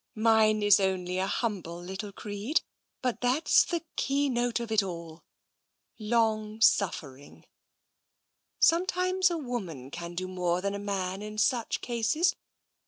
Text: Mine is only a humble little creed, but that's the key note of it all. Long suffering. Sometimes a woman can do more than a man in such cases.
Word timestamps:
Mine 0.15 0.63
is 0.63 0.79
only 0.79 1.19
a 1.19 1.27
humble 1.27 1.79
little 1.79 2.11
creed, 2.11 2.61
but 3.03 3.21
that's 3.21 3.63
the 3.63 3.83
key 3.95 4.29
note 4.29 4.59
of 4.59 4.71
it 4.71 4.81
all. 4.81 5.23
Long 5.99 6.59
suffering. 6.59 7.45
Sometimes 8.57 9.29
a 9.29 9.37
woman 9.37 9.91
can 9.91 10.15
do 10.15 10.27
more 10.27 10.59
than 10.59 10.73
a 10.73 10.79
man 10.79 11.21
in 11.21 11.37
such 11.37 11.81
cases. 11.81 12.35